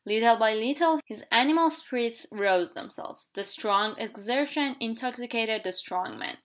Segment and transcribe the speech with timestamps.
[0.03, 3.29] Little by little his animal spirits roused themselves.
[3.35, 6.39] The strong exertion intoxicated the strong man.